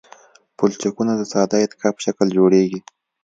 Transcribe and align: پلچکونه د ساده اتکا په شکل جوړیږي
پلچکونه 0.57 1.13
د 1.17 1.21
ساده 1.31 1.57
اتکا 1.63 1.89
په 1.95 2.01
شکل 2.05 2.27
جوړیږي 2.37 2.79